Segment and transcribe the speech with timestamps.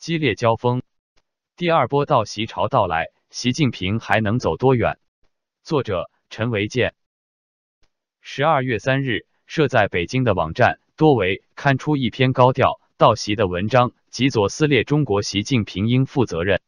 [0.00, 0.80] 激烈交锋，
[1.58, 4.98] 第二波到袭潮到来，习近平还能走多远？
[5.62, 6.94] 作者陈维健。
[8.22, 16.62] 十二月三日，设在北京的网站多维刊出一篇高调道席的文章，极左撕裂中国，习近平应负责任。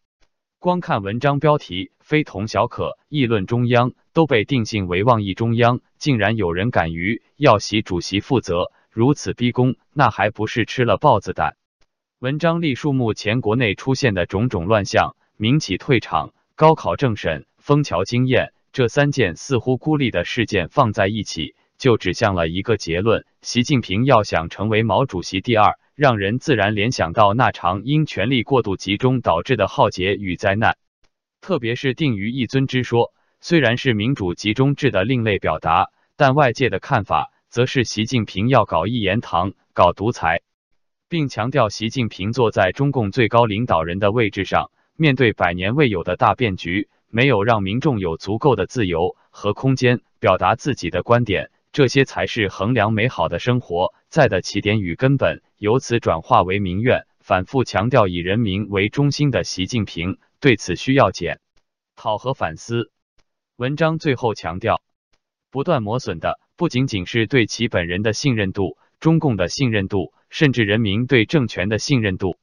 [0.58, 11.56] 光看文章标题，非同小可，议论中央都被定性为妄议中央，竟然有人敢于要习主席负责，如此逼宫，那还不是吃了豹子胆？
[12.22, 30.76] 文章历数目前国内出现的种种乱象，民企退场、高考政审、枫桥经验这三件似乎孤立的事件放在一起，就指向了一个结论：习近平要想成为毛主席第二，让人自然联想到那场因权力过度集中导致的浩劫与灾难。
[31.40, 40.42] 特别是定于一尊之说，虽然是民主集中制的另类表达，但外界的看法则是习近平要搞一言堂、搞独裁。
[41.12, 55.42] 并强调，习近平坐在中共最高领导人的位置上，面对百年未有的大变局，没有让民众有足够的自由和空间表达自己的观点，这些才是衡量美好的生活在的起点与根本。
[55.58, 61.40] 由此转化为民怨，反复强调以人民为中心的习近平对此需要检
[61.94, 62.90] 讨和反思。
[63.56, 64.80] 文章最后强调，
[65.50, 70.14] 不断磨损的不仅仅是对其本人的信任度，中共的信任度。
[70.32, 72.38] 甚至人民对政权的信任度。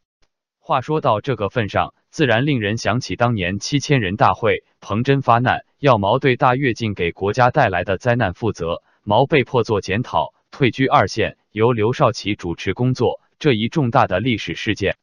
[0.59, 13.21] 话说到这个份上，自然令人想起当年七千人大会，彭真发难，要毛对大跃进给国家带来的灾难负责，毛被迫做检讨，退居二线，由刘少奇主持工作。
[13.39, 14.97] 这一重大的历史事件，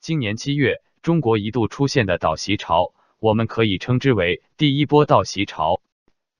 [0.00, 5.80] 今年七月，中国一度出现的倒习潮，我们可以称之为第一波倒习潮。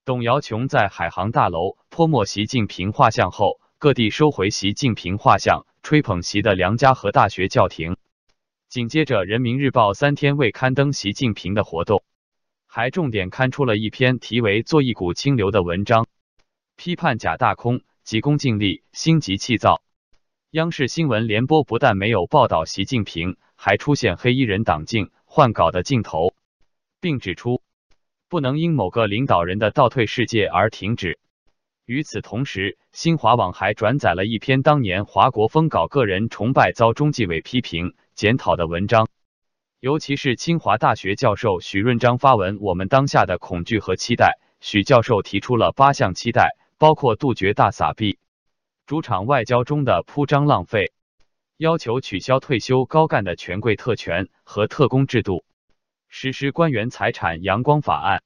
[0.05, 5.67] 董瑶琼在海航大楼泼墨习近平画像后，各地收回习近平画像。
[5.83, 7.97] 吹捧习的梁家河大学叫停，
[8.69, 12.03] 紧接着《人民日报》三天未刊登习近平的活动，
[12.67, 16.09] 还重点刊出了一篇题为“做一股清流”的文章，
[16.75, 19.83] 批判假大空、急功近利、心急气躁。
[20.51, 26.35] 央视新闻联播不但没有报道习近平，还出现黑衣人挡镜、换稿的镜头，
[27.01, 27.63] 并指出
[28.29, 31.21] 不能因某个领导人的倒退世界而停止。
[31.87, 39.09] 与此同时，新华网还转载了一篇当年华国锋搞个人崇拜遭中纪委批评检讨的文章，
[39.79, 48.19] 尤其是清华大学教授许润章发文：“我们当下的恐惧和期待。”许教授提出了八项期待，包括杜绝大撒币、
[48.85, 50.93] 主场外交中的铺张浪费，
[51.57, 55.45] 要求取消退休高干的权贵特权和特工制度，
[56.09, 58.25] 实施官员财产阳光法案，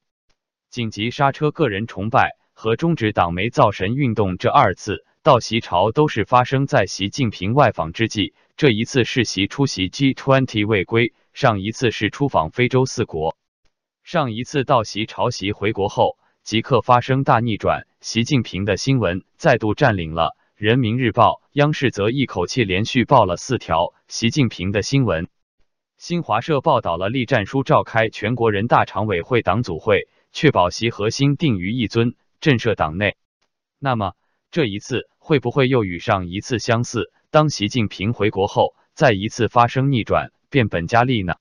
[0.71, 2.40] 紧急刹车个人崇拜。
[2.61, 8.35] 和终止党媒造神运动这二次到习潮都是发生在习近平外访之际。
[8.55, 13.35] 这一次是习出席 G20 未归，上一次是出访非洲四国。
[14.03, 25.27] 上一次到习潮习回国后，即刻发生大逆转，习近平的新闻再度占领了《人民日报》，央视则一口气连续报了四条习近平的新闻。
[25.97, 32.13] 新华社报道了栗战书召开全国人大常委会党组会，确保习核心定于一尊。
[32.41, 33.17] 震慑党内，
[33.77, 34.13] 那么
[34.49, 37.13] 这一次会不会又与上一次相似？
[37.29, 41.35] 当习近平回国后，再一次发生逆转，变本加厉呢？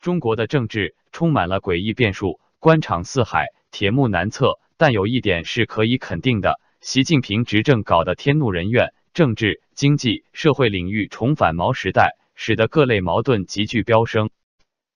[0.00, 4.58] 中国的政治充满了诡异变数，官场四海，铁木难测。
[4.76, 14.30] 但有一点是可以肯定的：习近平执政搞得天怒人怨，政治、经济、社会领域重返毛时代，使得各类矛盾急剧飙升。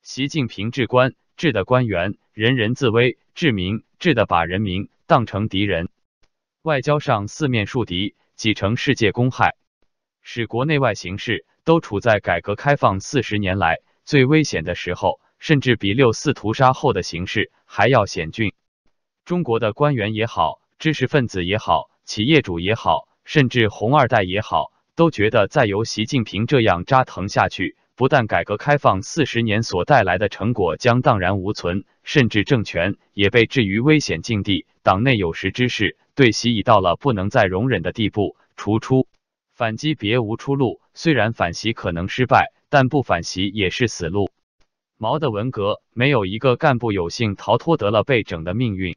[0.03, 4.91] 习近平治官治的官员人人自危，治民治的把人民。
[5.06, 5.88] 当成敌人，
[6.60, 9.56] 外交上四面树敌，几成世界公害，
[10.21, 18.53] 使国内外形势都处在改革开放四十年来最危险的时候，甚至比六四屠杀后的形势还要险峻。
[19.25, 27.78] 中国的官员也好，知识分子也好，企业主也好，甚至红二代也好，都觉得再由习近平这样扎腾下去。
[27.98, 34.66] 不但改革开放四十年所带来的成果将荡然无存，甚至政权也被置于危险境地。
[34.84, 39.09] 党内有识之士对习已到了不能再容忍的地步，除出
[39.53, 40.80] 反击别无出路。
[40.95, 44.30] 虽然反袭可能失败，但不反袭也是死路。
[44.97, 48.97] 毛的文革没有一个干部有幸逃脱得了被整的命运。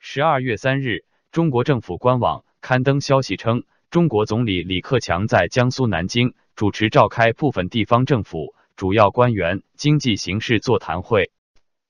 [0.00, 6.34] 十二月三日，中国政府官网刊登消息称，中国总理李克强在江苏南京。
[6.54, 11.32] 主持召开部分地方政府主要官员经济形势座谈会，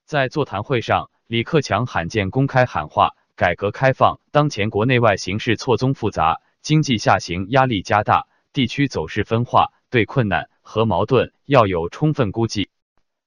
[0.06, 12.70] 在座谈会上，李克强罕见公开喊话：改革开放当前国内外形势错综复杂，经济下行压力加大，地区走势分化，对困难和矛盾要有充分估计，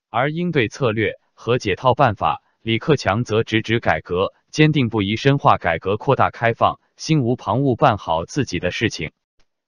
[0.10, 9.12] 而应对策略和解套办法，李克强则直指改革，坚定不移深化改革、扩大开放，心无旁骛办好自己的事情。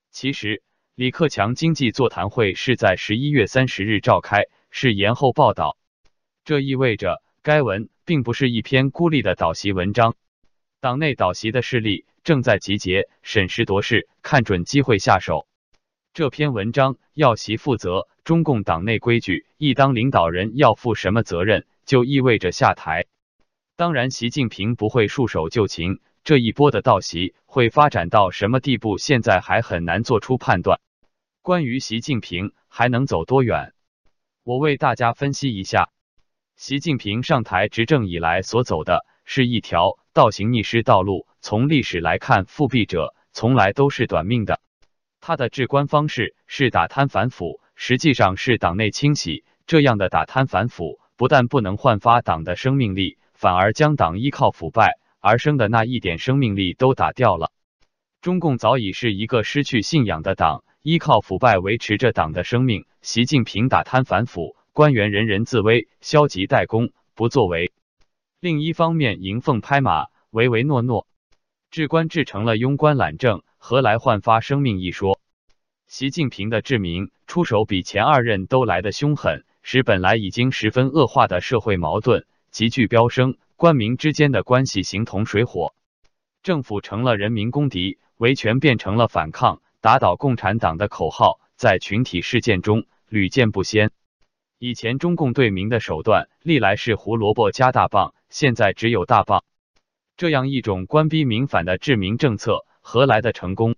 [0.09, 0.63] 其实，
[0.99, 5.77] 李克强经济座谈会是在十一月三十日召开，是延后报道。
[6.43, 10.17] 这意味着该文并不是一篇孤立的导习文章，
[10.81, 15.47] 党内导习的势力正在集结，审时度势，看准机会下手。
[16.13, 23.05] 这篇文章要习负责中共党内规矩，一当领导人要负什么责任，就意味着下台。
[23.77, 30.81] 当然，习近平不会束手就擒，这一波的道席会发展到什么地步，现在还很难做出判断。
[31.41, 33.73] 关于习近平还能走多远，
[34.43, 35.89] 我为大家分析一下。
[36.57, 41.27] 习近平上台执政以来所走的是一条倒行逆施道路。
[41.39, 44.59] 从历史来看，复辟者从来都是短命的。
[45.21, 49.45] 他的治官方式是打贪反腐，实际上是党内清洗。
[49.65, 57.51] 这样的打贪反腐，不但不能焕发党的生命力，反而将党依靠腐败而生的那一点生命力都打掉了。
[58.19, 62.85] 中共早已是一个失去信仰的党，依靠腐败维持着党的生命。
[63.01, 64.55] 习近平打贪反腐。
[64.71, 67.71] 官员人人自危，消极怠工，不作为；
[68.39, 71.05] 另一方面，迎奉拍马，唯唯诺诺，
[71.69, 75.19] 治官治成了庸官懒政，何来焕发生命一说？
[75.87, 85.73] 习近平的治民出手比前二任都来得凶狠，使本来已经十分恶化的社会矛盾急剧飙升，官民之间的关系形同水火，
[86.41, 93.91] 政府成了人民公敌，维权变成了反抗、打倒共产党的口号，在群体事件中屡见不鲜。
[94.57, 99.45] 以前中共对民的手段历来是胡萝卜加大棒，现在只有大棒。
[100.17, 103.75] 这样一种官逼民反的治民政策，何来的成功？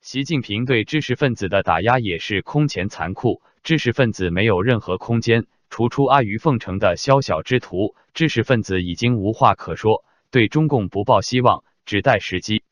[0.00, 5.46] 习近平对知识分子的打压也是空前残酷，知识分子没有任何空间。
[5.70, 12.64] 除出阿谀奉承的宵小之徒，知识分子已经无话可说，对中共不抱希望，只待时机。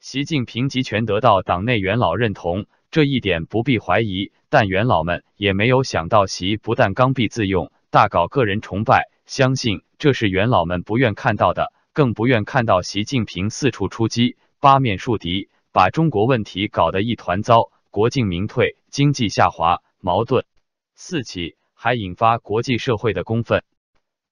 [0.00, 2.66] 习近平集权得到党内元老认同。
[2.90, 20.46] 这一点不必怀疑，但元老们也没有想到，习不但刚愎自用，大搞个人崇拜，相信这是元老们不愿看到的，更不愿看到习近平四处出击，八面树敌，把中国问题搞得一团糟，国进民退，经济下滑，矛盾
[20.94, 23.64] 四起，还引发国际社会的公愤。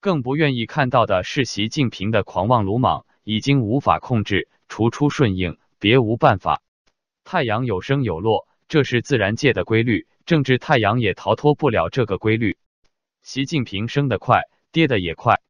[0.01, 6.63] 更不愿意看到的是，习近平的狂妄鲁莽已经无法控制，除出顺应，别无办法。
[7.25, 10.07] 太阳有升有落，这是自然界的规律。
[10.25, 12.57] 政治太阳也逃脱不了这个规律。
[13.23, 14.43] 习近平升得快，
[14.73, 15.41] 跌得也快。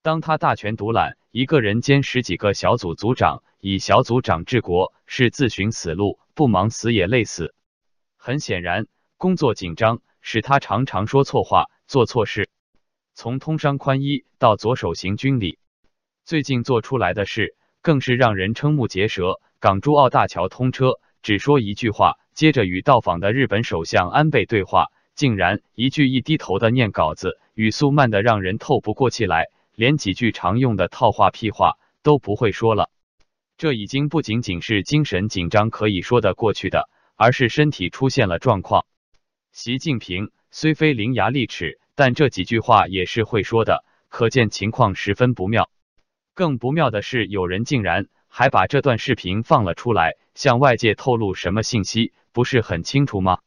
[0.00, 7.54] 当他大权独揽，一个人兼十几个小组组长，以小组长治国，是自寻死路，不忙死也累死。
[8.16, 8.86] 很显然，
[9.16, 12.48] 工作紧张使他常常说错话，做错事。
[13.14, 15.58] 从通商宽衣到左手行军礼，
[16.24, 19.40] 最近做出来的事更是让人瞠目结舌。
[19.60, 21.00] 港珠澳大桥通车。
[21.22, 29.46] 只说一句话，接着与到访的日本首相安倍对话，竟然一句一低头的念稿子，语速慢的让人透不过气来，
[29.76, 32.90] 连几句常用的套话屁话都不会说了。
[33.56, 38.84] 这已经不仅仅是精神紧张可以说得过去的，而是身体出现了状况。
[39.52, 45.70] 习近平虽非伶牙俐齿，但这几句话也是会说的，可见情况十分不妙。
[46.34, 48.08] 更不妙的是，有人竟然。
[48.34, 52.14] 还把这段视频放了出来，向外界透露什么信息？
[52.32, 53.40] 不是很清楚吗？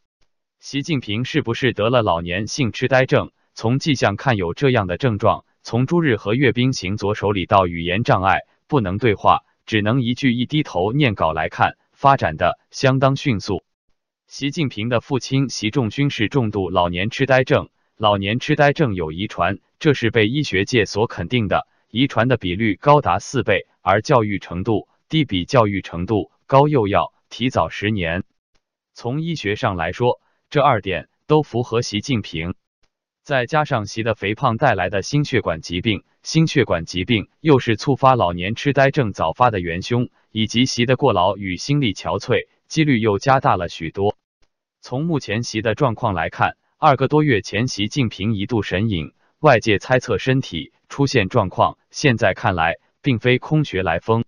[0.59, 3.31] 习近平是不是得了老年性痴呆症？
[3.55, 5.43] 从迹象看有这样的症状。
[5.63, 13.63] 从朱日和阅兵行左手里到语言障碍，不能对话，只能一句一低头念稿来看，发展的相当迅速。
[14.27, 21.67] 习近平的父亲习仲勋是重度老年痴呆症，老年痴呆症有遗传，这是被医学界所肯定的。
[21.95, 28.25] 遗传的比率高达四倍，而教育程度低比教育程度高又要提早十年。
[28.93, 32.53] 从医学上来说，这二点都符合习近平。
[33.23, 44.17] 再加上习的肥胖带来的心血管疾病，心血管疾病又是触发老年痴呆症早发的元凶，以及习的过劳与心力憔悴，几率又加大了许多。
[44.81, 50.71] 从目前习的状况来看，二个多月前习近平一度神隐，外界猜测身体。
[50.87, 54.23] 出现状况，现在看来并非空穴来风。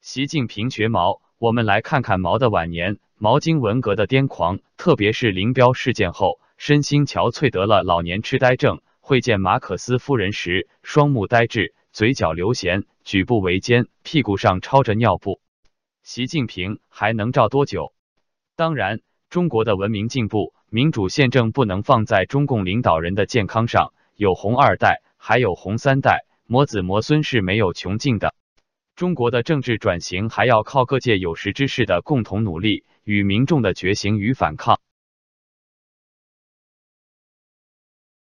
[0.00, 2.98] 习近平学毛，我们来看看毛的晚年。
[3.16, 8.82] 毛经文革的癫狂，特别是林彪事件后，身心憔悴，得了老年痴呆症。
[9.00, 15.40] 会见马克思夫人时，双目呆滞，嘴角流涎，举步维艰，屁股上抄着尿布。
[16.02, 17.94] 习近平还能照多久？
[18.56, 19.00] 当然。
[19.30, 28.34] 中国的文明进步、民主宪政不能放在中共领导人的健康上，有红二代，还有红三代，魔子魔孙是没有穷尽的。
[28.94, 34.78] 中国的政治转型还要靠各界有识之士的共同努力与民众的觉醒与反抗。